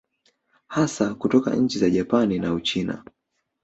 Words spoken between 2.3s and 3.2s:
na Uchina